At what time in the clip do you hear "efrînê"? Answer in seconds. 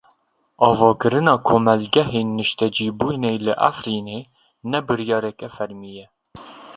3.69-4.19